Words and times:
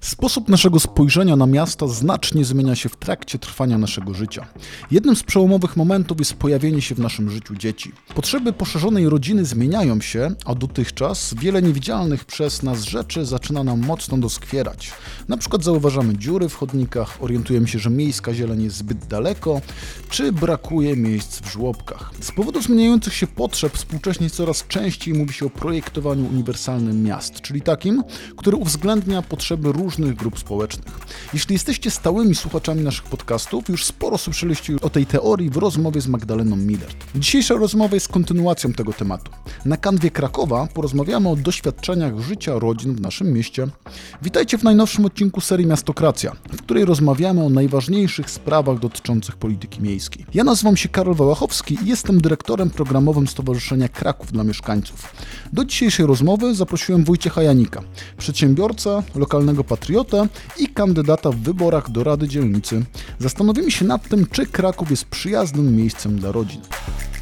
Sposób 0.00 0.48
naszego 0.48 0.80
spojrzenia 0.80 1.36
na 1.36 1.46
miasta 1.46 1.86
znacznie 1.86 2.44
zmienia 2.44 2.74
się 2.74 2.88
w 2.88 2.96
trakcie 2.96 3.38
trwania 3.38 3.78
naszego 3.78 4.14
życia. 4.14 4.46
Jednym 4.90 5.16
z 5.16 5.22
przełomowych 5.22 5.76
momentów 5.76 6.18
jest 6.18 6.34
pojawienie 6.34 6.82
się 6.82 6.94
w 6.94 6.98
naszym 6.98 7.30
życiu 7.30 7.54
dzieci. 7.54 7.92
Potrzeby 8.14 8.52
poszerzonej 8.52 9.08
rodziny 9.08 9.44
zmieniają 9.44 10.00
się, 10.00 10.30
a 10.44 10.54
dotychczas 10.54 11.34
wiele 11.34 11.62
niewidzialnych 11.62 12.24
przez 12.24 12.62
nas 12.62 12.82
rzeczy 12.84 13.24
zaczyna 13.24 13.64
nam 13.64 13.80
mocno 13.86 14.18
doskwierać. 14.18 14.92
Na 15.28 15.36
przykład 15.36 15.64
zauważamy 15.64 16.18
dziury 16.18 16.48
w 16.48 16.54
chodnikach, 16.54 17.22
orientujemy 17.22 17.68
się, 17.68 17.78
że 17.78 17.90
miejska 17.90 18.34
zieleń 18.34 18.62
jest 18.62 18.76
zbyt 18.76 19.06
daleko, 19.06 19.60
czy 20.10 20.32
brakuje 20.32 20.96
miejsc 20.96 21.40
w 21.40 21.52
żłobkach. 21.52 22.10
Z 22.20 22.32
powodu 22.32 22.62
zmieniających 22.62 23.14
się 23.14 23.26
potrzeb 23.26 23.72
współcześnie 23.72 24.30
coraz 24.30 24.66
częściej 24.66 25.14
mówi 25.14 25.32
się 25.32 25.46
o 25.46 25.50
projektowaniu 25.50 26.26
uniwersalnym 26.26 27.02
miast, 27.02 27.40
czyli 27.40 27.62
takim, 27.62 28.04
który 28.36 28.56
uwzględnia 28.56 29.22
potrzeby 29.22 29.72
różnych 29.72 29.87
grup 29.96 30.38
społecznych. 30.38 30.98
Jeśli 31.32 31.52
jesteście 31.52 31.90
stałymi 31.90 32.34
słuchaczami 32.34 32.82
naszych 32.82 33.04
podcastów, 33.04 33.68
już 33.68 33.84
sporo 33.84 34.18
słyszeliście 34.18 34.76
o 34.82 34.90
tej 34.90 35.06
teorii 35.06 35.50
w 35.50 35.56
rozmowie 35.56 36.00
z 36.00 36.08
Magdaleną 36.08 36.56
Miller. 36.56 36.88
Dzisiejsza 37.14 37.54
rozmowa 37.54 37.94
jest 37.94 38.08
kontynuacją 38.08 38.72
tego 38.72 38.92
tematu. 38.92 39.32
Na 39.64 39.76
kanwie 39.76 40.10
Krakowa 40.10 40.68
porozmawiamy 40.74 41.28
o 41.28 41.36
doświadczeniach 41.36 42.18
życia 42.18 42.58
rodzin 42.58 42.94
w 42.94 43.00
naszym 43.00 43.32
mieście. 43.32 43.68
Witajcie 44.22 44.58
w 44.58 44.62
najnowszym 44.62 45.04
odcinku 45.04 45.40
serii 45.40 45.66
Miastokracja, 45.66 46.36
w 46.52 46.56
której 46.56 46.84
rozmawiamy 46.84 47.44
o 47.44 47.50
najważniejszych 47.50 48.30
sprawach 48.30 48.78
dotyczących 48.78 49.36
polityki 49.36 49.82
miejskiej. 49.82 50.26
Ja 50.34 50.44
nazywam 50.44 50.76
się 50.76 50.88
Karol 50.88 51.14
Wałachowski 51.14 51.78
i 51.82 51.86
jestem 51.86 52.20
dyrektorem 52.20 52.70
programowym 52.70 53.28
Stowarzyszenia 53.28 53.88
Kraków 53.88 54.32
dla 54.32 54.44
Mieszkańców. 54.44 55.12
Do 55.52 55.64
dzisiejszej 55.64 56.06
rozmowy 56.06 56.54
zaprosiłem 56.54 57.04
Wojciecha 57.04 57.42
Janika, 57.42 57.82
przedsiębiorcę, 58.18 59.02
lokalnego 59.14 59.64
patriotę 59.78 60.28
i 60.58 60.68
kandydata 60.68 61.30
w 61.30 61.36
wyborach 61.36 61.90
do 61.90 62.04
Rady 62.04 62.28
Dzielnicy. 62.28 62.84
Zastanowimy 63.18 63.70
się 63.70 63.84
nad 63.84 64.08
tym, 64.08 64.26
czy 64.26 64.46
Kraków 64.46 64.90
jest 64.90 65.04
przyjaznym 65.04 65.76
miejscem 65.76 66.18
dla 66.18 66.32
rodzin. 66.32 66.60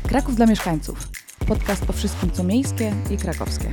Kraków 0.03 0.37
dla 0.37 0.47
mieszkańców. 0.47 1.09
Podcast 1.47 1.91
o 1.91 1.93
wszystkim, 1.93 2.31
co 2.31 2.45
miejskie 2.45 2.93
i 3.11 3.17
krakowskie. 3.17 3.71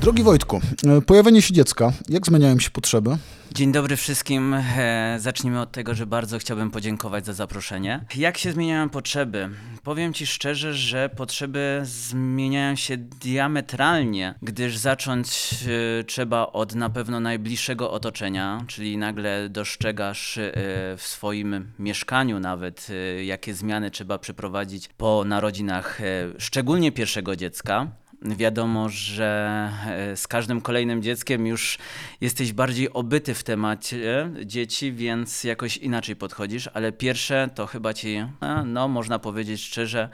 Drogi 0.00 0.22
Wojtku, 0.22 0.60
e, 0.86 1.00
pojawienie 1.00 1.42
się 1.42 1.54
dziecka, 1.54 1.92
jak 2.08 2.26
zmieniają 2.26 2.58
się 2.58 2.70
potrzeby? 2.70 3.18
Dzień 3.52 3.72
dobry 3.72 3.96
wszystkim. 3.96 4.54
E, 4.54 5.16
zacznijmy 5.20 5.60
od 5.60 5.72
tego, 5.72 5.94
że 5.94 6.06
bardzo 6.06 6.38
chciałbym 6.38 6.70
podziękować 6.70 7.26
za 7.26 7.32
zaproszenie. 7.32 8.04
Jak 8.16 8.38
się 8.38 8.52
zmieniają 8.52 8.88
potrzeby? 8.88 9.50
Powiem 9.82 10.12
Ci 10.12 10.26
szczerze, 10.26 10.74
że 10.74 11.08
potrzeby 11.08 11.80
zmieniają 11.82 12.76
się 12.76 12.96
diametralnie, 12.96 14.34
gdyż 14.42 14.76
zacząć 14.76 15.54
e, 16.00 16.04
trzeba 16.04 16.46
od 16.46 16.74
na 16.74 16.90
pewno 16.90 17.20
najbliższego 17.20 17.90
otoczenia, 17.90 18.64
czyli 18.66 18.96
nagle 18.96 19.48
dostrzegasz 19.48 20.38
e, 20.38 20.52
w 20.96 21.02
swoim 21.02 21.72
mieszkaniu 21.78 22.40
nawet, 22.40 22.88
jakie 23.24 23.54
zmiany 23.54 23.90
trzeba 23.90 24.18
przeprowadzić 24.18 24.88
po 24.88 25.24
narodzinach, 25.24 26.00
szczególnie 26.38 26.92
pierwszego 26.92 27.36
dziecka. 27.36 27.86
Wiadomo, 28.22 28.88
że 28.88 29.70
e, 29.86 30.16
z 30.16 30.28
każdym 30.28 30.60
kolejnym 30.60 31.02
dzieckiem 31.02 31.46
już 31.46 31.78
jesteś 32.20 32.52
bardziej 32.52 32.92
obyty 32.92 33.34
w 33.34 33.44
temacie 33.44 34.30
dzieci, 34.44 34.92
więc 34.92 35.44
jakoś 35.44 35.76
inaczej 35.76 36.16
podchodzisz, 36.16 36.70
ale 36.74 36.92
pierwsze 36.92 37.48
to 37.54 37.66
chyba 37.66 37.94
ci, 37.94 38.16
e, 38.16 38.62
no 38.66 38.88
można 38.88 39.18
powiedzieć 39.18 39.62
szczerze, 39.64 40.08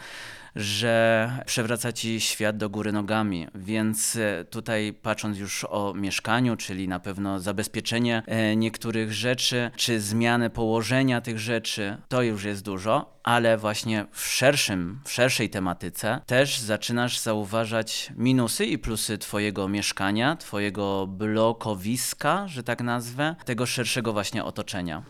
że 0.57 1.31
przewraca 1.47 1.93
ci 1.93 2.21
świat 2.21 2.57
do 2.57 2.71
góry 2.71 2.93
nogami, 2.93 3.47
więc 3.55 4.17
e, 4.17 4.45
tutaj 4.51 4.93
patrząc 5.03 5.39
już 5.39 5.65
o 5.65 5.95
mieszkaniu, 5.95 6.57
czyli 6.57 6.89
na 6.89 7.01
pewno 7.01 7.41
zabezpieczenie 7.41 8.23
e, 8.27 8.57
niektórych 8.57 9.13
rzeczy, 9.13 9.71
czy 9.77 10.01
zmianę 10.01 10.51
położenia 10.51 11.21
tych 11.21 11.39
rzeczy, 11.39 11.97
to 12.09 12.23
już 12.23 12.45
jest 12.45 12.63
dużo, 12.63 13.15
ale 13.23 13.59
właśnie 13.59 14.07
w 14.13 14.27
szerszym, 14.27 15.01
w 15.05 15.13
szerszej 15.13 15.51
tematyce 15.51 16.21
też 16.27 16.59
zaczynasz 16.59 17.19
zauważać 17.19 18.13
minusy 18.17 18.67
i 18.67 18.79
plusy 18.79 19.19
twojego 19.19 19.69
mieszkania, 19.69 20.37
twojego 20.37 21.07
blokowiska, 21.07 22.49
że 22.49 22.63
tak 22.63 22.83
nazwę, 22.83 23.37
tego 23.45 23.67
szerszego 23.67 24.13
właśnie 24.13 24.45
otoczenia. 24.45 25.03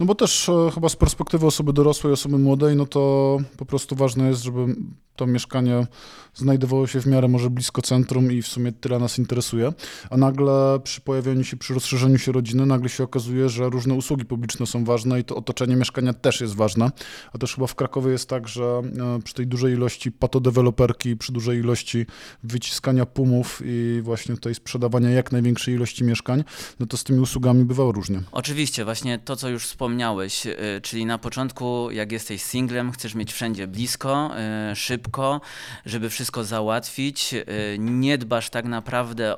No 0.00 0.06
bo 0.06 0.14
też 0.14 0.48
e, 0.48 0.70
chyba 0.74 0.88
z 0.88 0.96
perspektywy 0.96 1.46
osoby 1.46 1.72
dorosłej, 1.72 2.12
osoby 2.12 2.38
młodej, 2.38 2.76
no 2.76 2.86
to 2.86 3.38
po 3.56 3.66
prostu 3.66 3.96
ważne 3.96 4.28
jest, 4.28 4.42
żeby 4.42 4.75
to 5.16 5.26
mieszkanie 5.26 5.86
znajdowało 6.34 6.86
się 6.86 7.00
w 7.00 7.06
miarę 7.06 7.28
może 7.28 7.50
blisko 7.50 7.82
centrum 7.82 8.32
i 8.32 8.42
w 8.42 8.46
sumie 8.46 8.72
tyle 8.72 8.98
nas 8.98 9.18
interesuje, 9.18 9.72
a 10.10 10.16
nagle 10.16 10.80
przy 10.84 11.00
pojawieniu 11.00 11.44
się, 11.44 11.56
przy 11.56 11.74
rozszerzeniu 11.74 12.18
się 12.18 12.32
rodziny, 12.32 12.66
nagle 12.66 12.88
się 12.88 13.04
okazuje, 13.04 13.48
że 13.48 13.68
różne 13.70 13.94
usługi 13.94 14.24
publiczne 14.24 14.66
są 14.66 14.84
ważne 14.84 15.20
i 15.20 15.24
to 15.24 15.36
otoczenie 15.36 15.76
mieszkania 15.76 16.12
też 16.12 16.40
jest 16.40 16.54
ważne, 16.54 16.90
a 17.32 17.38
też 17.38 17.54
chyba 17.54 17.66
w 17.66 17.74
Krakowie 17.74 18.12
jest 18.12 18.28
tak, 18.28 18.48
że 18.48 18.64
e, 18.64 19.22
przy 19.24 19.34
tej 19.34 19.46
dużej 19.46 19.72
ilości 19.72 20.12
patodeweloperki, 20.12 21.16
przy 21.16 21.32
dużej 21.32 21.58
ilości 21.58 22.06
wyciskania 22.42 23.06
pumów 23.06 23.62
i 23.64 24.00
właśnie 24.02 24.34
tutaj 24.34 24.54
sprzedawania 24.54 25.10
jak 25.10 25.32
największej 25.32 25.74
ilości 25.74 26.04
mieszkań, 26.04 26.44
no 26.80 26.86
to 26.86 26.96
z 26.96 27.04
tymi 27.04 27.20
usługami 27.20 27.64
bywało 27.64 27.92
różnie. 27.92 28.22
Oczywiście, 28.32 28.84
właśnie 28.84 29.18
to, 29.18 29.36
co 29.36 29.48
już 29.48 29.66
wspomniałeś, 29.66 30.46
y, 30.46 30.56
czyli 30.82 31.06
na 31.06 31.18
początku, 31.18 31.90
jak 31.90 32.12
jesteś 32.12 32.42
singlem, 32.42 32.92
chcesz 32.92 33.14
mieć 33.14 33.32
wszędzie 33.32 33.66
blisko, 33.66 34.30
y, 34.65 34.65
szybko, 34.74 35.40
żeby 35.86 36.10
wszystko 36.10 36.44
załatwić, 36.44 37.34
y, 37.34 37.76
nie 37.78 38.18
dbasz 38.18 38.50
tak 38.50 38.64
naprawdę 38.64 39.36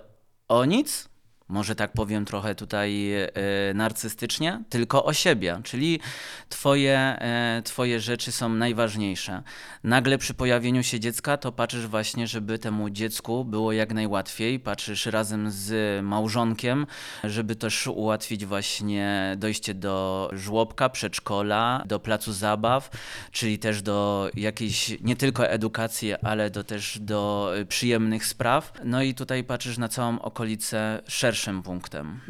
o 0.49 0.65
nic. 0.65 1.09
Może 1.49 1.75
tak 1.75 1.93
powiem 1.93 2.25
trochę 2.25 2.55
tutaj 2.55 3.15
y, 3.15 3.29
narcystycznie, 3.75 4.63
tylko 4.69 5.05
o 5.05 5.13
siebie, 5.13 5.61
czyli 5.65 6.01
twoje, 6.49 7.19
y, 7.59 7.63
twoje 7.63 8.01
rzeczy 8.01 8.33
są 8.33 8.49
najważniejsze. 8.49 9.43
Nagle 9.85 10.19
przy 10.19 10.35
pojawieniu 10.35 10.83
się 10.83 11.01
dziecka, 11.01 11.37
to 11.37 11.53
patrzysz 11.53 11.87
właśnie, 11.87 12.27
żeby 12.27 12.59
temu 12.59 12.91
dziecku 12.91 13.45
było 13.45 13.73
jak 13.73 13.95
najłatwiej. 13.95 14.61
Patrzysz 14.61 15.07
razem 15.07 15.51
z 15.51 16.03
małżonkiem, 16.05 16.87
żeby 17.25 17.57
też 17.57 17.87
ułatwić 17.87 18.47
właśnie 18.47 19.35
dojście 19.37 19.75
do 19.75 20.31
żłobka, 20.33 20.89
przedszkola, 20.89 21.83
do 21.87 22.01
placu 22.01 22.33
zabaw, 22.33 22.91
czyli 23.33 23.59
też 23.59 23.83
do 23.83 24.31
jakiejś 24.35 24.97
nie 25.01 25.17
tylko 25.17 25.49
edukacji, 25.49 26.15
ale 26.15 26.51
do 26.51 26.65
też 26.65 26.99
do 27.01 27.53
przyjemnych 27.69 28.27
spraw. 28.27 28.73
No 28.85 29.03
i 29.03 29.15
tutaj 29.15 29.45
patrzysz 29.45 29.79
na 29.79 29.89
całą 29.89 30.19
okolicę 30.21 31.03
szerszym 31.39 31.63
punktem. 31.63 32.21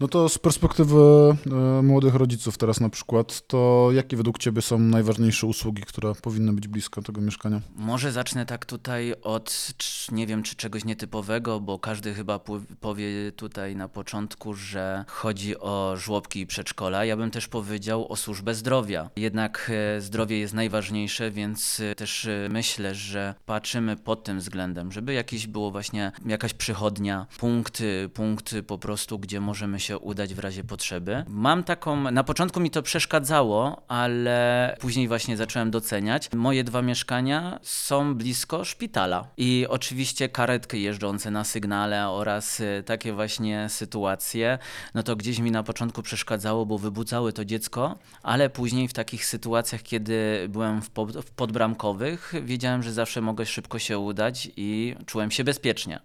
No 0.00 0.08
to 0.08 0.28
z 0.28 0.38
perspektywy 0.38 0.96
e, 1.78 1.82
młodych 1.82 2.14
rodziców 2.14 2.58
teraz 2.58 2.80
na 2.80 2.88
przykład, 2.88 3.46
to 3.46 3.88
jakie 3.92 4.16
według 4.16 4.38
Ciebie 4.38 4.62
są 4.62 4.78
najważniejsze 4.78 5.46
usługi, 5.46 5.82
które 5.82 6.14
powinny 6.14 6.52
być 6.52 6.68
blisko 6.68 7.02
tego 7.02 7.20
mieszkania? 7.20 7.60
Może 7.76 8.12
zacznę 8.12 8.46
tak 8.46 8.66
tutaj 8.66 9.14
od, 9.22 9.74
nie 10.12 10.26
wiem, 10.26 10.42
czy 10.42 10.56
czegoś 10.56 10.84
nietypowego, 10.84 11.60
bo 11.60 11.78
każdy 11.78 12.14
chyba 12.14 12.40
powie 12.80 13.32
tutaj 13.36 13.76
na 13.76 13.88
początku, 13.88 14.54
że 14.54 15.04
chodzi 15.08 15.58
o 15.58 15.94
żłobki 15.96 16.40
i 16.40 16.46
przedszkola. 16.46 17.04
Ja 17.04 17.16
bym 17.16 17.30
też 17.30 17.48
powiedział 17.48 18.12
o 18.12 18.16
służbę 18.16 18.54
zdrowia. 18.54 19.10
Jednak 19.16 19.70
e, 19.96 20.00
zdrowie 20.00 20.38
jest 20.38 20.54
najważniejsze, 20.54 21.30
więc 21.30 21.80
e, 21.80 21.94
też 21.94 22.28
myślę, 22.50 22.94
że 22.94 23.34
patrzymy 23.46 23.96
pod 23.96 24.24
tym 24.24 24.38
względem, 24.38 24.92
żeby 24.92 25.12
jakieś 25.12 25.46
było 25.46 25.70
właśnie 25.70 26.12
jakaś 26.26 26.54
przychodnia, 26.54 27.26
punkty, 27.38 28.10
punkty 28.14 28.47
po 28.66 28.78
prostu, 28.78 29.18
gdzie 29.18 29.40
możemy 29.40 29.80
się 29.80 29.98
udać 29.98 30.34
w 30.34 30.38
razie 30.38 30.64
potrzeby. 30.64 31.24
Mam 31.28 31.64
taką, 31.64 32.10
na 32.10 32.24
początku 32.24 32.60
mi 32.60 32.70
to 32.70 32.82
przeszkadzało, 32.82 33.82
ale 33.88 34.76
później 34.80 35.08
właśnie 35.08 35.36
zacząłem 35.36 35.70
doceniać. 35.70 36.32
Moje 36.32 36.64
dwa 36.64 36.82
mieszkania 36.82 37.58
są 37.62 38.14
blisko 38.14 38.64
szpitala 38.64 39.28
i 39.36 39.66
oczywiście 39.68 40.28
karetki 40.28 40.82
jeżdżące 40.82 41.30
na 41.30 41.44
sygnale 41.44 42.08
oraz 42.08 42.60
y, 42.60 42.82
takie 42.86 43.12
właśnie 43.12 43.68
sytuacje, 43.68 44.58
no 44.94 45.02
to 45.02 45.16
gdzieś 45.16 45.38
mi 45.38 45.50
na 45.50 45.62
początku 45.62 46.02
przeszkadzało, 46.02 46.66
bo 46.66 46.78
wybudzały 46.78 47.32
to 47.32 47.44
dziecko, 47.44 47.98
ale 48.22 48.50
później 48.50 48.88
w 48.88 48.92
takich 48.92 49.26
sytuacjach, 49.26 49.82
kiedy 49.82 50.46
byłem 50.48 50.82
w, 50.82 50.90
pod, 50.90 51.16
w 51.16 51.30
podbramkowych, 51.30 52.34
wiedziałem, 52.42 52.82
że 52.82 52.92
zawsze 52.92 53.20
mogę 53.20 53.46
szybko 53.46 53.78
się 53.78 53.98
udać 53.98 54.50
i 54.56 54.96
czułem 55.06 55.30
się 55.30 55.44
bezpiecznie. 55.44 56.00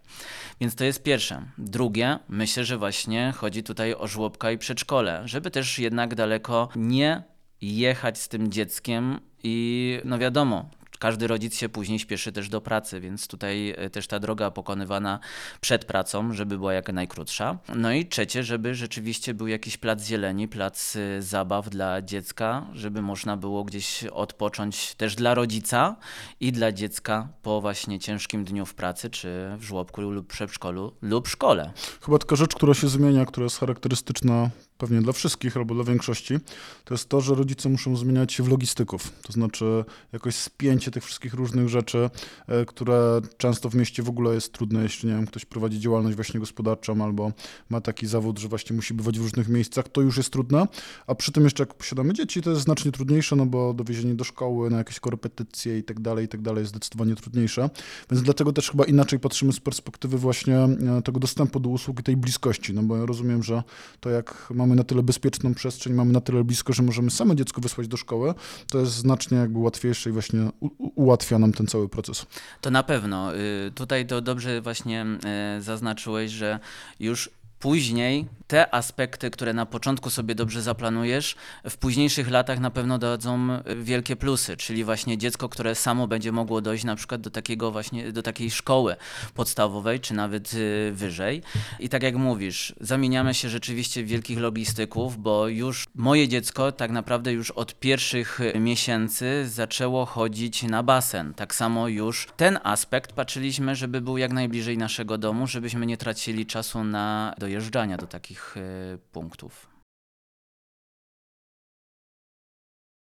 Więc 0.62 0.76
to 0.76 0.84
jest 0.84 1.04
pierwsze. 1.04 1.42
Drugie, 1.58 2.20
myślę, 2.34 2.66
że 2.66 2.78
właśnie 2.78 3.34
chodzi 3.38 3.64
tutaj 3.64 3.96
o 3.96 4.08
żłobka 4.08 4.52
i 4.52 4.58
przedszkole, 4.58 5.22
żeby 5.26 5.52
też 5.52 5.80
jednak 5.80 6.16
daleko 6.16 6.70
nie 6.76 7.24
jechać 7.62 8.18
z 8.18 8.28
tym 8.28 8.52
dzieckiem 8.52 9.20
i 9.44 10.00
no 10.06 10.18
wiadomo, 10.18 10.70
każdy 11.04 11.28
rodzic 11.28 11.56
się 11.56 11.70
później 11.70 12.00
śpieszy 12.00 12.32
też 12.32 12.50
do 12.50 12.62
pracy, 12.62 13.00
więc 13.00 13.28
tutaj 13.28 13.74
e, 13.78 13.90
też 13.90 14.08
ta 14.08 14.20
droga 14.20 14.52
pokonywana 14.52 15.20
przed 15.62 15.86
pracą, 15.86 16.34
żeby 16.34 16.58
była 16.58 16.74
jak 16.74 16.94
najkrótsza. 16.94 17.58
No 17.76 17.94
i 17.94 18.06
trzecie, 18.06 18.44
żeby 18.44 18.76
rzeczywiście 18.76 19.34
był 19.34 19.48
jakiś 19.48 19.78
plac 19.78 20.06
zieleni, 20.06 20.48
plac 20.48 20.96
y, 20.96 21.22
zabaw 21.22 21.70
dla 21.70 22.02
dziecka, 22.02 22.68
żeby 22.74 23.02
można 23.02 23.38
było 23.38 23.64
gdzieś 23.64 24.04
odpocząć 24.04 24.96
też 24.96 25.16
dla 25.16 25.34
rodzica 25.34 25.96
i 26.40 26.52
dla 26.52 26.72
dziecka 26.72 27.28
po 27.42 27.62
właśnie 27.62 28.00
ciężkim 28.00 28.46
dniu 28.46 28.66
w 28.66 28.74
pracy, 28.74 29.10
czy 29.10 29.56
w 29.58 29.64
żłobku 29.64 30.02
lub 30.02 30.28
przedszkolu 30.28 30.94
lub 31.02 31.28
szkole. 31.28 31.72
Chyba 32.02 32.18
taka 32.18 32.36
rzecz, 32.36 32.56
która 32.56 32.74
się 32.74 32.90
zmienia, 32.90 33.26
która 33.26 33.44
jest 33.44 33.60
charakterystyczna 33.60 34.50
pewnie 34.78 35.02
dla 35.02 35.14
wszystkich 35.14 35.58
albo 35.58 35.76
dla 35.76 35.84
większości, 35.84 36.40
to 36.86 36.94
jest 36.94 37.10
to, 37.10 37.22
że 37.22 37.36
rodzice 37.36 37.70
muszą 37.70 37.98
zmieniać 37.98 38.34
się 38.34 38.44
w 38.44 38.48
logistyków. 38.48 39.12
To 39.22 39.34
znaczy 39.34 39.86
jakoś 40.14 40.36
spięcie 40.36 40.92
tych 40.92 41.04
wszystkich 41.04 41.34
różnych 41.34 41.70
rzeczy, 41.70 42.10
e, 42.48 42.66
które 42.66 43.22
często 43.38 43.70
w 43.70 43.76
mieście 43.76 44.04
w 44.04 44.10
ogóle 44.10 44.34
jest 44.34 44.54
trudne, 44.54 44.84
jeśli 44.84 45.10
nie 45.10 45.16
wiem, 45.16 45.26
ktoś 45.26 45.46
prowadzi 45.46 45.80
działalność 45.80 46.16
właśnie 46.16 46.40
gospodarczą 46.40 47.04
albo 47.04 47.32
ma 47.70 47.82
taki 47.82 48.08
zawód, 48.08 48.40
że 48.40 48.48
właśnie 48.48 48.76
musi 48.76 48.94
bywać 48.94 49.20
w 49.20 49.22
różnych 49.22 49.48
miejscach, 49.48 49.90
to 49.90 50.02
już 50.02 50.18
jest 50.18 50.30
trudne, 50.30 50.68
a 51.08 51.16
przy 51.16 51.32
tym 51.32 51.44
jeszcze 51.44 51.64
jak 51.64 51.74
posiadamy 51.74 52.14
dzieci, 52.14 52.42
to 52.42 52.50
jest 52.50 52.62
znacznie 52.62 52.92
trudniejsze, 52.92 53.36
no 53.36 53.46
bo 53.46 53.74
dowiezienie 53.74 54.16
do 54.16 54.24
szkoły 54.24 54.70
na 54.70 54.78
jakieś 54.78 55.00
korepetycje 55.00 55.78
i 55.78 55.84
tak 55.84 56.00
dalej, 56.00 56.26
i 56.26 56.28
tak 56.28 56.42
dalej 56.42 56.62
jest 56.62 56.72
zdecydowanie 56.72 57.16
trudniejsze, 57.16 57.70
więc 58.12 58.24
dlatego 58.24 58.54
też 58.54 58.72
chyba 58.72 58.84
inaczej 58.84 59.20
patrzymy 59.20 59.54
z 59.54 59.60
perspektywy 59.60 60.18
właśnie 60.18 60.58
e, 60.58 61.02
tego 61.04 61.20
dostępu 61.20 61.60
do 61.60 61.70
usług 61.70 62.00
i 62.00 62.04
tej 62.04 62.18
bliskości, 62.18 62.74
no 62.74 62.84
bo 62.84 62.98
ja 62.98 63.06
rozumiem, 63.06 63.44
że 63.44 63.64
to 64.00 64.10
jak 64.10 64.48
mamy 64.56 64.63
na 64.68 64.84
tyle 64.84 65.04
bezpieczną 65.04 65.54
przestrzeń, 65.54 65.94
mamy 65.94 66.12
na 66.12 66.22
tyle 66.22 66.44
blisko, 66.44 66.74
że 66.74 66.84
możemy 66.84 67.12
samo 67.12 67.36
dziecko 67.36 67.62
wysłać 67.62 67.88
do 67.88 67.98
szkoły, 67.98 68.34
to 68.72 68.80
jest 68.80 68.92
znacznie 68.92 69.38
jakby 69.38 69.60
łatwiejsze 69.60 70.10
i 70.10 70.14
właśnie 70.14 70.50
ułatwia 70.96 71.40
nam 71.40 71.54
ten 71.54 71.68
cały 71.68 71.90
proces. 71.90 72.26
To 72.62 72.72
na 72.72 72.84
pewno. 72.84 73.36
Y, 73.36 73.72
Tutaj 73.76 74.08
to 74.08 74.22
dobrze 74.22 74.62
właśnie 74.62 75.06
y, 75.58 75.62
zaznaczyłeś, 75.62 76.32
że 76.32 76.60
już 77.00 77.30
później 77.64 78.28
te 78.48 78.76
aspekty, 78.76 79.30
które 79.30 79.54
na 79.54 79.66
początku 79.66 80.10
sobie 80.10 80.36
dobrze 80.36 80.62
zaplanujesz, 80.62 81.36
w 81.70 81.78
późniejszych 81.78 82.30
latach 82.32 82.60
na 82.60 82.72
pewno 82.72 82.98
dadzą 82.98 83.50
y, 83.72 83.76
wielkie 83.84 84.16
plusy, 84.16 84.58
czyli 84.58 84.84
właśnie 84.84 85.18
dziecko, 85.18 85.50
które 85.50 85.76
samo 85.76 86.08
będzie 86.08 86.32
mogło 86.32 86.62
dojść 86.62 86.84
na 86.84 86.96
przykład 86.96 87.22
do 87.22 87.30
takiego 87.30 87.72
właśnie, 87.72 88.12
do 88.12 88.24
takiej 88.24 88.52
szkoły 88.52 88.96
podstawowej, 89.34 90.00
czy 90.00 90.14
nawet 90.14 90.54
y, 90.54 90.92
wyżej. 90.94 91.42
I 91.80 91.90
tak 91.90 92.04
jak 92.04 92.16
mówisz, 92.16 92.76
zamieniamy 92.82 93.34
się 93.34 93.50
rzeczywiście 93.50 94.04
w 94.04 94.08
wielkich 94.08 94.40
logistyków, 94.40 95.18
bo 95.18 95.48
już 95.48 95.88
moje 95.96 96.28
dziecko 96.28 96.72
tak 96.72 96.92
naprawdę 96.92 97.34
już 97.34 97.52
od 97.52 97.80
pierwszych 97.80 98.40
y, 98.40 98.60
miesięcy 98.60 99.50
zaczęło 99.50 100.06
chodzić 100.06 100.64
na 100.64 100.84
basen. 100.84 101.34
Tak 101.34 101.56
samo 101.56 101.88
już 101.88 102.28
ten 102.38 102.60
aspekt 102.64 103.14
patrzyliśmy, 103.14 103.76
żeby 103.76 104.02
był 104.02 104.18
jak 104.18 104.34
najbliżej 104.34 104.78
naszego 104.78 105.18
domu, 105.18 105.48
żebyśmy 105.48 105.86
nie 105.86 105.98
tracili 105.98 106.46
czasu 106.46 106.84
na 106.84 107.34
dojeżdżania 107.54 107.98
do 107.98 108.08
takich 108.08 108.58
y, 108.58 108.98
punktów. 109.12 109.73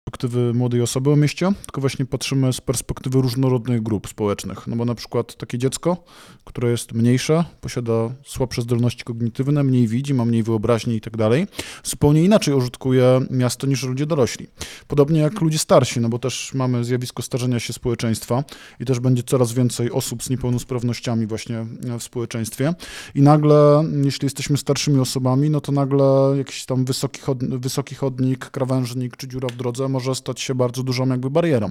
Perspektywy 0.05 0.55
młodej 0.55 0.81
osoby 0.81 1.11
o 1.11 1.17
mieście, 1.17 1.53
tylko 1.67 1.81
właśnie 1.81 2.07
patrzymy 2.07 2.53
z 2.53 2.61
perspektywy 2.61 3.23
różnorodnych 3.23 3.83
grup 3.83 4.09
społecznych. 4.09 4.67
No 4.67 4.77
bo 4.77 4.85
na 4.85 4.95
przykład 4.95 5.37
takie 5.37 5.59
dziecko, 5.59 5.97
które 6.45 6.71
jest 6.71 6.93
mniejsze, 6.93 7.45
posiada 7.61 8.11
słabsze 8.25 8.63
zdolności 8.63 9.05
kognitywne, 9.05 9.65
mniej 9.65 9.89
widzi, 9.89 10.15
ma 10.15 10.25
mniej 10.25 10.43
wyobraźni 10.43 10.97
i 10.97 11.01
tak 11.01 11.17
dalej, 11.17 11.47
zupełnie 11.85 12.25
inaczej 12.25 12.55
użytkuje 12.55 13.21
miasto 13.31 13.67
niż 13.67 13.83
ludzie 13.83 14.07
dorośli. 14.07 14.47
Podobnie 14.89 15.21
jak 15.21 15.41
ludzie 15.41 15.59
starsi, 15.59 16.01
no 16.01 16.09
bo 16.09 16.19
też 16.19 16.55
mamy 16.55 16.85
zjawisko 16.85 17.23
starzenia 17.23 17.61
się 17.61 17.73
społeczeństwa 17.73 18.45
i 18.81 18.85
też 18.85 19.01
będzie 19.01 19.23
coraz 19.23 19.53
więcej 19.53 19.91
osób 19.91 20.23
z 20.23 20.31
niepełnosprawnościami 20.31 21.27
właśnie 21.27 21.67
w 21.99 22.03
społeczeństwie. 22.03 22.75
I 23.15 23.23
nagle, 23.23 23.85
jeśli 24.05 24.27
jesteśmy 24.27 24.57
starszymi 24.57 25.01
osobami, 25.01 25.51
no 25.51 25.61
to 25.61 25.73
nagle 25.73 26.35
jakiś 26.37 26.65
tam 26.65 26.85
wysoki, 26.85 27.21
chod, 27.21 27.45
wysoki 27.45 27.95
chodnik, 27.95 28.51
krawężnik 28.51 29.17
czy 29.17 29.29
dziura 29.29 29.49
w 29.49 29.57
drodze 29.57 29.94
może 29.95 30.15
stać 30.15 30.41
się 30.41 30.55
bardzo 30.55 30.83
dużą 30.83 31.07
jakby 31.09 31.31
barierą. 31.31 31.69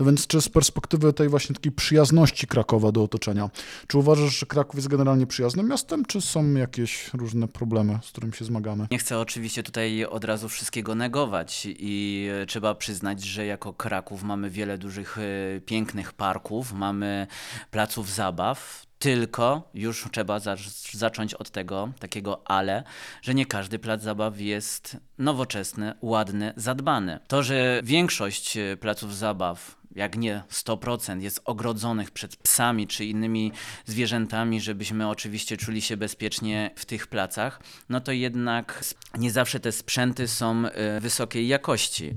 No 0.00 0.06
więc 0.06 0.26
czy 0.26 0.40
z 0.40 0.48
perspektywy 0.48 1.12
tej 1.12 1.28
właśnie 1.28 1.54
takiej 1.54 1.72
przyjazności 1.72 2.46
Krakowa 2.46 2.92
do 2.92 3.02
otoczenia, 3.02 3.50
czy 3.86 3.98
uważasz, 3.98 4.38
że 4.38 4.46
Kraków 4.46 4.74
jest 4.74 4.88
generalnie 4.88 5.26
przyjaznym 5.26 5.68
miastem, 5.68 6.04
czy 6.04 6.20
są 6.20 6.54
jakieś 6.54 7.14
różne 7.14 7.48
problemy, 7.48 7.98
z 8.02 8.10
którymi 8.10 8.32
się 8.32 8.44
zmagamy? 8.44 8.86
Nie 8.90 8.98
chcę 8.98 9.18
oczywiście 9.18 9.62
tutaj 9.62 10.04
od 10.04 10.24
razu 10.24 10.48
wszystkiego 10.48 10.94
negować 10.94 11.66
i 11.70 12.28
trzeba 12.46 12.74
przyznać, 12.74 13.22
że 13.22 13.46
jako 13.46 13.72
Kraków 13.72 14.22
mamy 14.22 14.50
wiele 14.50 14.78
dużych, 14.78 15.18
e, 15.18 15.60
pięknych 15.60 16.12
parków, 16.12 16.72
mamy 16.72 17.26
placów 17.70 18.10
zabaw. 18.10 18.89
Tylko 19.00 19.70
już 19.74 20.08
trzeba 20.12 20.38
zac- 20.38 20.96
zacząć 20.96 21.34
od 21.34 21.50
tego, 21.50 21.92
takiego 21.98 22.42
ale, 22.44 22.84
że 23.22 23.34
nie 23.34 23.46
każdy 23.46 23.78
plac 23.78 24.02
zabaw 24.02 24.40
jest 24.40 24.96
nowoczesny, 25.18 25.94
ładny, 26.02 26.52
zadbany. 26.56 27.18
To, 27.28 27.42
że 27.42 27.80
większość 27.84 28.56
e, 28.56 28.76
placów 28.76 29.16
zabaw 29.16 29.80
jak 29.94 30.16
nie 30.16 30.42
100%, 30.50 31.20
jest 31.20 31.40
ogrodzonych 31.44 32.10
przed 32.10 32.36
psami 32.36 32.86
czy 32.86 33.04
innymi 33.04 33.52
zwierzętami, 33.86 34.60
żebyśmy 34.60 35.08
oczywiście 35.08 35.56
czuli 35.56 35.82
się 35.82 35.96
bezpiecznie 35.96 36.70
w 36.76 36.84
tych 36.84 37.06
placach, 37.06 37.60
no 37.88 38.00
to 38.00 38.12
jednak 38.12 38.84
nie 39.18 39.30
zawsze 39.30 39.60
te 39.60 39.72
sprzęty 39.72 40.28
są 40.28 40.66
e, 40.66 41.00
wysokiej 41.00 41.48
jakości. 41.48 42.14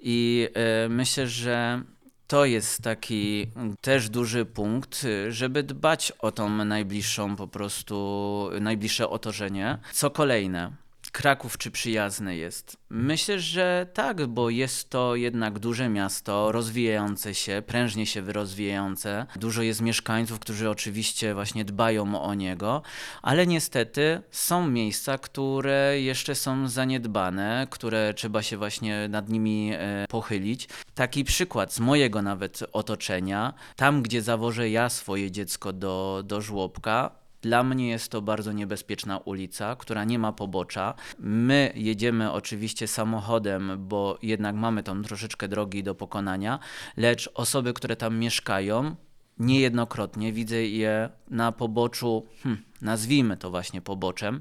I 0.00 0.48
e, 0.54 0.88
myślę, 0.88 1.26
że 1.26 1.82
to 2.26 2.44
jest 2.44 2.82
taki 2.82 3.46
też 3.80 4.08
duży 4.08 4.44
punkt, 4.44 5.04
y, 5.04 5.32
żeby 5.32 5.62
dbać 5.62 6.12
o 6.18 6.32
tą 6.32 6.48
najbliższą 6.48 7.36
po 7.36 7.48
prostu, 7.48 8.50
najbliższe 8.60 9.08
otoczenie. 9.08 9.78
Co 9.92 10.10
kolejne? 10.10 10.85
Kraków 11.16 11.58
czy 11.58 11.70
przyjazny 11.70 12.36
jest? 12.36 12.76
Myślę, 12.90 13.40
że 13.40 13.86
tak, 13.94 14.26
bo 14.26 14.50
jest 14.50 14.90
to 14.90 15.16
jednak 15.16 15.58
duże 15.58 15.88
miasto, 15.88 16.52
rozwijające 16.52 17.34
się, 17.34 17.62
prężnie 17.66 18.06
się 18.06 18.20
rozwijające. 18.20 19.26
Dużo 19.36 19.62
jest 19.62 19.80
mieszkańców, 19.80 20.38
którzy 20.38 20.70
oczywiście 20.70 21.34
właśnie 21.34 21.64
dbają 21.64 22.22
o 22.22 22.34
niego, 22.34 22.82
ale 23.22 23.46
niestety 23.46 24.22
są 24.30 24.68
miejsca, 24.68 25.18
które 25.18 26.00
jeszcze 26.00 26.34
są 26.34 26.68
zaniedbane, 26.68 27.66
które 27.70 28.14
trzeba 28.14 28.42
się 28.42 28.56
właśnie 28.56 29.08
nad 29.08 29.28
nimi 29.28 29.70
e, 29.74 30.06
pochylić. 30.08 30.68
Taki 30.94 31.24
przykład 31.24 31.72
z 31.72 31.80
mojego 31.80 32.22
nawet 32.22 32.64
otoczenia, 32.72 33.54
tam 33.76 34.02
gdzie 34.02 34.22
zawożę 34.22 34.70
ja 34.70 34.88
swoje 34.88 35.30
dziecko 35.30 35.72
do, 35.72 36.22
do 36.24 36.40
żłobka, 36.40 37.25
dla 37.42 37.62
mnie 37.62 37.88
jest 37.88 38.08
to 38.08 38.22
bardzo 38.22 38.52
niebezpieczna 38.52 39.18
ulica, 39.18 39.76
która 39.76 40.04
nie 40.04 40.18
ma 40.18 40.32
pobocza. 40.32 40.94
My 41.18 41.72
jedziemy 41.74 42.32
oczywiście 42.32 42.88
samochodem, 42.88 43.72
bo 43.78 44.18
jednak 44.22 44.54
mamy 44.54 44.82
tam 44.82 45.02
troszeczkę 45.02 45.48
drogi 45.48 45.82
do 45.82 45.94
pokonania, 45.94 46.58
lecz 46.96 47.30
osoby, 47.34 47.72
które 47.72 47.96
tam 47.96 48.18
mieszkają, 48.18 48.96
niejednokrotnie 49.38 50.32
widzę 50.32 50.62
je 50.62 51.08
na 51.30 51.52
poboczu, 51.52 52.26
hmm, 52.42 52.62
nazwijmy 52.82 53.36
to 53.36 53.50
właśnie 53.50 53.80
poboczem, 53.80 54.40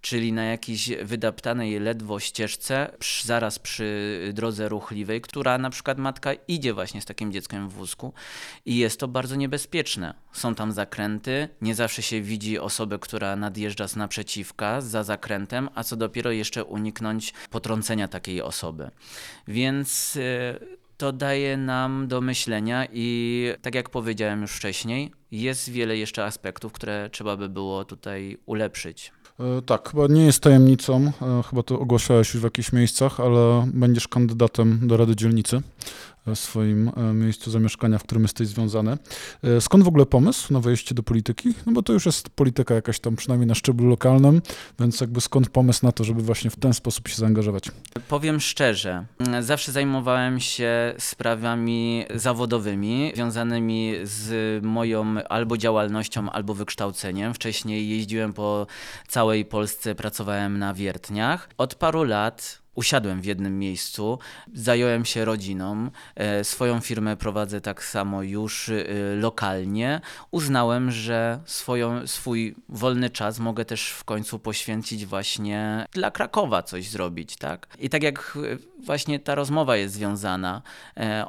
czyli 0.00 0.32
na 0.32 0.44
jakiejś 0.44 0.90
wydeptanej 1.02 1.80
ledwo 1.80 2.20
ścieżce, 2.20 2.96
zaraz 3.22 3.58
przy 3.58 4.30
drodze 4.34 4.68
ruchliwej, 4.68 5.20
która 5.20 5.58
na 5.58 5.70
przykład 5.70 5.98
matka 5.98 6.32
idzie 6.48 6.74
właśnie 6.74 7.00
z 7.00 7.04
takim 7.04 7.32
dzieckiem 7.32 7.68
w 7.68 7.72
wózku 7.72 8.12
i 8.66 8.76
jest 8.76 9.00
to 9.00 9.08
bardzo 9.08 9.36
niebezpieczne. 9.36 10.14
Są 10.32 10.54
tam 10.54 10.72
zakręty, 10.72 11.48
nie 11.60 11.74
zawsze 11.74 12.02
się 12.02 12.20
widzi 12.20 12.58
osobę, 12.58 12.98
która 12.98 13.36
nadjeżdża 13.36 13.88
z 13.88 13.96
naprzeciwka, 13.96 14.80
za 14.80 15.04
zakrętem, 15.04 15.68
a 15.74 15.84
co 15.84 15.96
dopiero 15.96 16.30
jeszcze 16.30 16.64
uniknąć 16.64 17.32
potrącenia 17.50 18.08
takiej 18.08 18.42
osoby. 18.42 18.90
Więc... 19.48 20.14
Yy, 20.14 20.83
to 20.96 21.12
daje 21.12 21.56
nam 21.56 22.08
do 22.08 22.20
myślenia 22.20 22.86
i 22.92 23.48
tak 23.62 23.74
jak 23.74 23.90
powiedziałem 23.90 24.42
już 24.42 24.52
wcześniej, 24.52 25.10
jest 25.32 25.70
wiele 25.70 25.96
jeszcze 25.96 26.24
aspektów, 26.24 26.72
które 26.72 27.08
trzeba 27.12 27.36
by 27.36 27.48
było 27.48 27.84
tutaj 27.84 28.38
ulepszyć. 28.46 29.12
E, 29.40 29.62
Tak, 29.62 29.88
chyba 29.90 30.06
nie 30.06 30.24
jest 30.24 30.40
tajemnicą, 30.40 31.12
e, 31.22 31.42
chyba 31.50 31.62
to 31.62 31.80
ogłaszałeś 31.80 32.34
już 32.34 32.40
w 32.40 32.44
jakichś 32.44 32.72
miejscach, 32.72 33.20
ale 33.20 33.70
będziesz 33.74 34.08
kandydatem 34.08 34.88
do 34.88 34.96
Rady 34.96 35.16
Dzielnicy 35.16 35.62
swoim 36.34 36.90
e, 36.96 37.14
miejscu 37.14 37.50
zamieszkania, 37.50 37.98
w 37.98 38.02
którym 38.02 38.22
jesteś 38.22 38.48
związany. 38.48 38.98
E, 39.42 39.60
Skąd 39.60 39.84
w 39.84 39.88
ogóle 39.88 40.06
pomysł 40.06 40.52
na 40.52 40.60
wejście 40.60 40.94
do 40.94 41.02
polityki? 41.02 41.54
No 41.66 41.72
bo 41.72 41.82
to 41.82 41.92
już 41.92 42.06
jest 42.06 42.30
polityka 42.30 42.74
jakaś 42.74 43.00
tam, 43.00 43.16
przynajmniej 43.16 43.46
na 43.46 43.54
szczeblu 43.54 43.88
lokalnym, 43.88 44.42
więc 44.80 45.00
jakby 45.00 45.20
skąd 45.20 45.48
pomysł 45.48 45.86
na 45.86 45.92
to, 45.92 46.04
żeby 46.04 46.22
właśnie 46.22 46.50
w 46.50 46.56
ten 46.56 46.74
sposób 46.74 47.08
się 47.08 47.16
zaangażować? 47.16 47.70
Powiem 48.08 48.40
szczerze, 48.40 49.04
zawsze 49.40 49.72
zajmowałem 49.72 50.40
się 50.40 50.94
sprawami 50.98 52.04
zawodowymi, 52.14 53.12
związanymi 53.14 53.94
z 54.02 54.64
moją 54.64 55.14
albo 55.28 55.56
działalnością, 55.56 56.30
albo 56.30 56.54
wykształceniem. 56.54 57.34
Wcześniej 57.34 57.88
jeździłem 57.88 58.32
po 58.32 58.66
całej 59.08 59.44
Polsce, 59.44 59.94
pracowałem 59.94 60.58
na 60.58 60.74
wiertniach. 60.74 61.48
Od 61.58 61.74
paru 61.74 62.04
lat 62.04 62.63
usiadłem 62.74 63.20
w 63.20 63.24
jednym 63.24 63.58
miejscu, 63.58 64.18
zająłem 64.54 65.04
się 65.04 65.24
rodziną, 65.24 65.90
e, 66.14 66.44
swoją 66.44 66.80
firmę 66.80 67.16
prowadzę 67.16 67.60
tak 67.60 67.84
samo 67.84 68.22
już 68.22 68.68
e, 68.68 68.84
lokalnie. 69.16 70.00
Uznałem, 70.30 70.90
że 70.90 71.40
swoją, 71.44 72.06
swój 72.06 72.54
wolny 72.68 73.10
czas 73.10 73.38
mogę 73.38 73.64
też 73.64 73.88
w 73.88 74.04
końcu 74.04 74.38
poświęcić 74.38 75.06
właśnie 75.06 75.86
dla 75.92 76.10
Krakowa 76.10 76.62
coś 76.62 76.88
zrobić, 76.88 77.36
tak? 77.36 77.76
I 77.78 77.90
tak 77.90 78.02
jak 78.02 78.38
e, 78.52 78.84
właśnie 78.84 79.18
ta 79.18 79.34
rozmowa 79.34 79.76
jest 79.76 79.94
związana, 79.94 80.62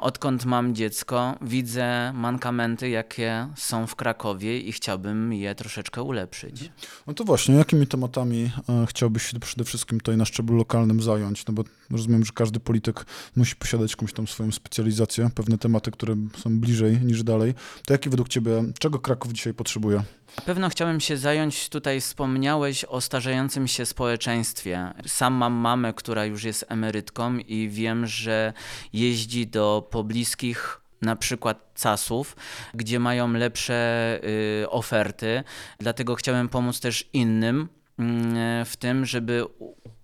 odkąd 0.00 0.44
mam 0.44 0.74
dziecko, 0.74 1.34
widzę 1.42 2.12
mankamenty, 2.12 2.88
jakie 2.88 3.48
są 3.56 3.86
w 3.86 3.96
Krakowie 3.96 4.60
i 4.60 4.72
chciałbym 4.72 5.32
je 5.32 5.54
troszeczkę 5.54 6.02
ulepszyć. 6.02 6.70
No 7.06 7.14
to 7.14 7.24
właśnie, 7.24 7.54
jakimi 7.54 7.86
tematami 7.86 8.50
chciałbyś 8.88 9.22
się 9.22 9.40
przede 9.40 9.64
wszystkim 9.64 9.98
tutaj 10.00 10.16
na 10.16 10.24
szczeblu 10.24 10.56
lokalnym 10.56 11.02
zająć? 11.02 11.35
No 11.48 11.54
bo 11.54 11.64
rozumiem, 11.90 12.24
że 12.24 12.32
każdy 12.34 12.60
polityk 12.60 13.06
musi 13.36 13.56
posiadać 13.56 13.90
jakąś 13.90 14.12
tam 14.12 14.26
swoją 14.26 14.52
specjalizację, 14.52 15.30
pewne 15.34 15.58
tematy, 15.58 15.90
które 15.90 16.16
są 16.36 16.60
bliżej 16.60 17.00
niż 17.00 17.22
dalej. 17.22 17.54
To 17.86 17.94
jakie 17.94 18.10
według 18.10 18.28
ciebie, 18.28 18.64
czego 18.78 18.98
Kraków 18.98 19.32
dzisiaj 19.32 19.54
potrzebuje? 19.54 20.02
Na 20.36 20.42
pewno 20.42 20.68
chciałbym 20.68 21.00
się 21.00 21.16
zająć, 21.16 21.68
tutaj 21.68 22.00
wspomniałeś 22.00 22.84
o 22.84 23.00
starzejącym 23.00 23.68
się 23.68 23.86
społeczeństwie. 23.86 24.92
Sam 25.06 25.34
mam 25.34 25.52
mamę, 25.52 25.92
która 25.92 26.24
już 26.24 26.44
jest 26.44 26.64
emerytką 26.68 27.38
i 27.38 27.68
wiem, 27.68 28.06
że 28.06 28.52
jeździ 28.92 29.46
do 29.46 29.88
pobliskich 29.90 30.80
na 31.02 31.16
przykład 31.16 31.80
casów, 31.82 32.36
gdzie 32.74 32.98
mają 32.98 33.32
lepsze 33.32 34.20
y, 34.62 34.70
oferty. 34.70 35.42
Dlatego 35.78 36.14
chciałem 36.14 36.48
pomóc 36.48 36.80
też 36.80 37.08
innym 37.12 37.68
mm, 37.98 38.64
w 38.64 38.76
tym, 38.76 39.06
żeby 39.06 39.44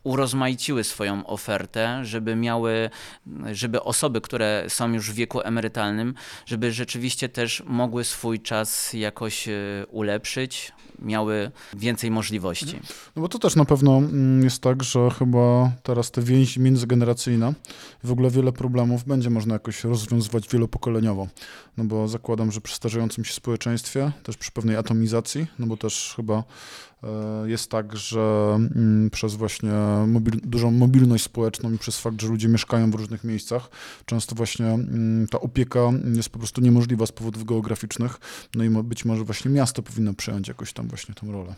urozmaiciły 0.05 0.85
swoją 0.85 1.27
ofertę, 1.27 2.05
żeby 2.05 2.37
miały, 2.37 2.91
żeby 3.53 3.83
osoby, 3.83 4.21
które 4.21 4.65
są 4.69 4.93
już 4.93 5.11
w 5.11 5.15
wieku 5.15 5.41
emerytalnym, 5.41 6.15
żeby 6.47 6.73
rzeczywiście 6.73 7.29
też 7.29 7.63
mogły 7.67 8.05
swój 8.05 8.41
czas 8.41 8.93
jakoś 8.93 9.49
y, 9.49 9.87
ulepszyć, 9.91 10.73
miały 10.99 11.51
więcej 11.75 12.11
możliwości. 12.11 12.81
No 13.17 13.23
bo 13.23 13.29
to 13.29 13.39
też 13.39 13.57
na 13.57 13.65
pewno 13.65 13.97
mm, 13.97 14.45
jest 14.45 14.63
tak, 14.63 14.83
że 14.83 15.11
chyba 15.11 15.73
teraz 15.83 16.11
te 16.11 16.23
więzi 16.23 16.61
międzygeneracyjne 16.61 17.53
w 18.05 18.13
ogóle 18.13 18.31
wiele 18.31 18.53
problemów 18.53 19.05
będzie 19.05 19.31
można 19.31 19.53
jakoś 19.55 19.85
rozwiązywać 19.85 20.49
wielopokoleniowo. 20.49 21.29
No 21.77 21.85
bo 21.85 22.09
zakładam, 22.09 22.53
że 22.53 22.61
przy 22.61 22.75
starzejącym 22.77 23.25
się 23.25 23.35
społeczeństwie, 23.35 24.13
też 24.23 24.37
przy 24.37 24.53
pewnej 24.53 24.77
atomizacji, 24.77 25.47
no 25.59 25.67
bo 25.67 25.77
też 25.77 26.13
chyba 26.17 26.35
e, 26.39 26.45
jest 27.45 27.71
tak, 27.71 27.97
że 27.97 28.55
mm, 28.55 29.11
przez 29.11 29.35
właśnie 29.35 29.73
mobil, 30.07 30.41
dużą 30.45 30.71
mobilność 30.71 31.25
społeczną 31.25 31.73
i 31.73 31.79
przez 31.79 32.01
fakt, 32.01 32.23
że 32.23 32.29
ludzie 32.29 32.49
mieszkają 32.49 32.91
w 32.91 32.95
różnych 32.95 33.25
miejscach, 33.25 33.71
często 34.07 34.35
właśnie 34.35 34.67
mm, 34.67 35.27
ta 35.29 35.41
opieka 35.41 35.81
jest 36.15 36.29
po 36.29 36.39
prostu 36.39 36.61
niemożliwa 36.61 37.07
z 37.07 37.13
powodów 37.13 37.45
geograficznych, 37.45 38.19
no 38.55 38.65
i 38.65 38.71
być 38.71 39.05
może 39.05 39.25
właśnie 39.25 39.51
miasto 39.51 39.83
powinno 39.83 40.15
przejąć 40.15 40.49
jakoś 40.49 40.73
tam 40.73 40.89
właśnie 40.89 41.15
tą 41.15 41.33
rolę. 41.33 41.55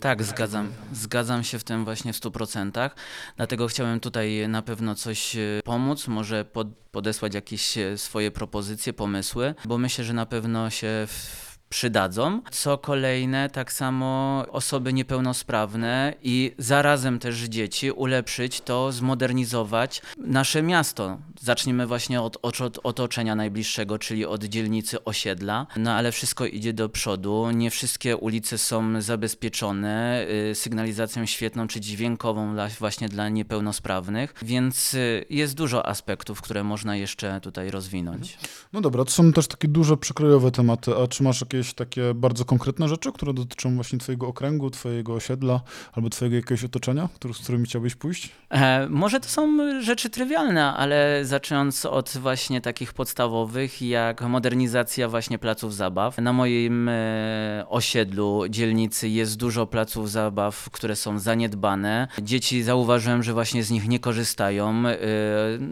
Tak, 0.00 0.22
zgadzam. 0.22 0.68
Zgadzam 0.92 1.44
się 1.44 1.58
w 1.58 1.64
tym 1.64 1.84
właśnie 1.84 2.12
w 2.12 2.16
100%. 2.16 2.90
Dlatego 3.36 3.68
chciałem 3.68 4.00
tutaj 4.00 4.48
na 4.48 4.62
pewno 4.62 4.94
coś 4.94 5.36
e, 5.36 5.60
pomóc, 5.64 6.08
może 6.08 6.44
pod, 6.44 6.68
podesłać 6.92 7.34
jakieś 7.34 7.78
e, 7.78 7.98
swoje 7.98 8.30
propozycje, 8.30 8.92
pomysły, 8.92 9.54
bo 9.64 9.78
myślę, 9.78 10.04
że 10.04 10.12
na 10.12 10.26
pewno 10.26 10.70
się 10.70 11.06
w, 11.06 11.45
przydadzą. 11.68 12.40
Co 12.50 12.78
kolejne, 12.78 13.50
tak 13.50 13.72
samo 13.72 14.44
osoby 14.50 14.92
niepełnosprawne 14.92 16.14
i 16.22 16.54
zarazem 16.58 17.18
też 17.18 17.36
dzieci 17.42 17.90
ulepszyć 17.90 18.60
to, 18.60 18.92
zmodernizować 18.92 20.02
nasze 20.18 20.62
miasto. 20.62 21.18
Zaczniemy 21.40 21.86
właśnie 21.86 22.22
od, 22.22 22.38
od 22.42 22.78
otoczenia 22.82 23.34
najbliższego, 23.34 23.98
czyli 23.98 24.26
od 24.26 24.44
dzielnicy 24.44 25.04
osiedla, 25.04 25.66
no 25.76 25.92
ale 25.92 26.12
wszystko 26.12 26.46
idzie 26.46 26.72
do 26.72 26.88
przodu. 26.88 27.50
Nie 27.50 27.70
wszystkie 27.70 28.16
ulice 28.16 28.58
są 28.58 29.02
zabezpieczone 29.02 30.26
y, 30.50 30.54
sygnalizacją 30.54 31.26
świetną 31.26 31.68
czy 31.68 31.80
dźwiękową 31.80 32.52
dla, 32.54 32.68
właśnie 32.68 33.08
dla 33.08 33.28
niepełnosprawnych, 33.28 34.34
więc 34.42 34.94
y, 34.94 35.24
jest 35.30 35.54
dużo 35.54 35.86
aspektów, 35.86 36.42
które 36.42 36.64
można 36.64 36.96
jeszcze 36.96 37.40
tutaj 37.40 37.70
rozwinąć. 37.70 38.38
No 38.72 38.80
dobra, 38.80 39.04
to 39.04 39.10
są 39.10 39.32
też 39.32 39.46
takie 39.46 39.68
duże, 39.68 39.96
przekrojowe 39.96 40.50
tematy. 40.50 40.96
A 40.96 41.06
czy 41.06 41.22
masz 41.22 41.40
jakieś 41.40 41.55
takie 41.76 42.14
bardzo 42.14 42.44
konkretne 42.44 42.88
rzeczy, 42.88 43.12
które 43.12 43.34
dotyczą 43.34 43.74
właśnie 43.74 43.98
twojego 43.98 44.26
okręgu, 44.26 44.70
twojego 44.70 45.14
osiedla 45.14 45.60
albo 45.92 46.10
twojego 46.10 46.36
jakiegoś 46.36 46.64
otoczenia, 46.64 47.08
który, 47.14 47.34
z 47.34 47.38
którymi 47.38 47.64
chciałbyś 47.64 47.94
pójść? 47.94 48.30
E, 48.50 48.88
może 48.88 49.20
to 49.20 49.28
są 49.28 49.58
rzeczy 49.82 50.10
trywialne, 50.10 50.74
ale 50.74 51.20
zaczynając 51.24 51.84
od 51.84 52.16
właśnie 52.20 52.60
takich 52.60 52.92
podstawowych, 52.92 53.82
jak 53.82 54.22
modernizacja 54.22 55.08
właśnie 55.08 55.38
placów 55.38 55.74
zabaw. 55.74 56.18
Na 56.18 56.32
moim 56.32 56.88
e, 56.88 57.64
osiedlu, 57.68 58.42
dzielnicy 58.48 59.08
jest 59.08 59.36
dużo 59.36 59.66
placów 59.66 60.10
zabaw, 60.10 60.70
które 60.70 60.96
są 60.96 61.18
zaniedbane. 61.18 62.08
Dzieci 62.22 62.62
zauważyłem, 62.62 63.22
że 63.22 63.32
właśnie 63.32 63.62
z 63.62 63.70
nich 63.70 63.88
nie 63.88 63.98
korzystają. 63.98 64.86
E, 64.86 64.96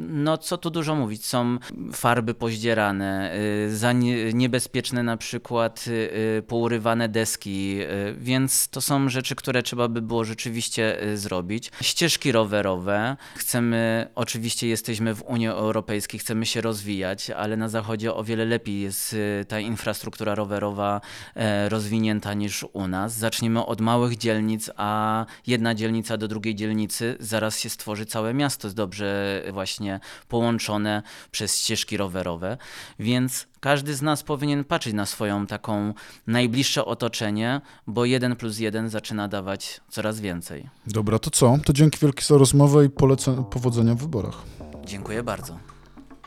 no 0.09 0.39
co 0.39 0.59
tu 0.59 0.71
dużo 0.71 0.95
mówić, 0.95 1.27
są 1.27 1.59
farby 1.93 2.35
poździerane, 2.35 3.33
e, 3.33 3.95
niebezpieczne 4.35 5.03
na 5.03 5.17
przykład 5.17 5.74
e, 5.89 6.43
pourywane 6.43 7.09
deski, 7.09 7.79
e, 7.81 8.15
więc 8.15 8.69
to 8.69 8.81
są 8.81 9.09
rzeczy, 9.09 9.35
które 9.35 9.63
trzeba 9.63 9.89
by 9.89 10.03
było 10.03 10.25
rzeczywiście 10.25 11.03
e, 11.03 11.17
zrobić. 11.17 11.71
Ścieżki 11.83 12.33
rowerowe. 12.33 13.17
Chcemy, 13.37 14.09
oczywiście 14.15 14.69
jesteśmy 14.69 15.15
w 15.15 15.23
Unii 15.23 15.49
Europejskiej, 15.49 16.21
chcemy 16.21 16.47
się 16.47 16.61
rozwijać, 16.61 17.31
ale 17.31 17.57
na 17.57 17.69
zachodzie 17.69 18.15
o 18.15 18.25
wiele 18.25 18.45
lepiej 18.45 18.81
jest 18.81 19.17
ta 19.49 19.61
infrastruktura 19.61 20.35
rowerowa 20.35 21.01
e, 21.35 21.69
rozwinięta 21.69 22.35
niż 22.35 22.65
u 22.73 22.89
nas. 22.89 23.15
Zaczniemy 23.15 23.67
od 23.67 23.81
małych 23.81 24.17
dzielnic, 24.17 24.71
a 24.77 25.27
jedna 25.47 25.75
dzielnica 25.75 26.17
do 26.17 26.29
drugiej 26.29 26.55
dzielnicy, 26.55 27.17
zaraz 27.21 27.59
się 27.59 27.71
stworzy 27.71 28.07
całe 28.07 28.35
miasto, 28.35 28.71
dobrze 28.71 29.43
właśnie 29.53 30.01
połączone 30.29 31.03
przez 31.31 31.59
ścieżki 31.59 31.97
rowerowe, 31.97 32.57
więc 32.99 33.47
każdy 33.65 33.95
z 33.95 34.03
nas 34.03 34.23
powinien 34.23 34.65
patrzeć 34.65 34.95
na 34.95 35.07
swoją 35.07 35.47
taką 35.47 35.95
najbliższe 36.27 36.85
otoczenie, 36.85 37.61
bo 37.87 38.05
jeden 38.05 38.37
plus 38.37 38.59
jeden 38.59 38.89
zaczyna 38.89 39.29
dawać 39.29 39.81
coraz 39.89 40.21
więcej. 40.21 40.69
Dobra, 40.87 41.19
to 41.19 41.31
co? 41.31 41.59
To 41.65 41.73
dzięki 41.73 41.99
wielkie 42.03 42.25
za 42.25 42.39
rozmowę 42.39 42.85
i 42.85 42.91
polecę 42.91 43.45
powodzenia 43.51 43.95
w 43.95 43.99
wyborach. 43.99 44.43
Dziękuję 44.87 45.23
bardzo. 45.23 45.59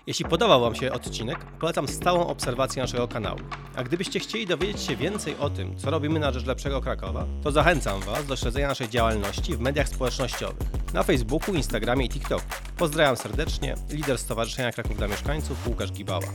Jeśli 0.08 0.26
podobał 0.26 0.62
Wam 0.62 0.76
się 0.76 0.92
odcinek, 0.92 1.46
polecam 1.60 1.88
stałą 1.88 2.28
obserwację 2.28 2.82
naszego 2.82 3.08
kanału. 3.08 3.40
A 3.76 3.84
gdybyście 3.84 4.20
chcieli 4.20 4.48
dowiedzieć 4.48 4.82
się 4.82 4.96
więcej 4.96 5.36
o 5.40 5.50
tym, 5.50 5.78
co 5.78 5.92
robimy 5.92 6.20
na 6.20 6.32
rzecz 6.32 6.46
lepszego 6.46 6.82
Krakowa, 6.82 7.26
to 7.44 7.52
zachęcam 7.52 8.00
Was 8.02 8.26
do 8.26 8.36
śledzenia 8.36 8.68
naszej 8.68 8.90
działalności 8.90 9.56
w 9.56 9.60
mediach 9.60 9.90
społecznościowych 9.90 10.68
na 10.94 11.04
Facebooku, 11.04 11.56
Instagramie 11.56 12.06
i 12.06 12.10
TikToku. 12.10 12.46
Pozdrawiam 12.78 13.18
serdecznie, 13.18 13.76
lider 13.90 14.18
Stowarzyszenia 14.18 14.72
Kraków 14.72 14.98
dla 14.98 15.08
Mieszkańców 15.08 15.68
Łukasz 15.68 15.92
Gibała. 15.92 16.28